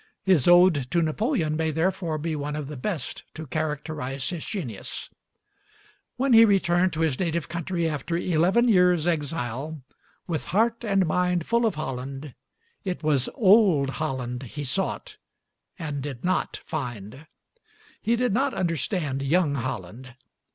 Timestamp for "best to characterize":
2.75-4.27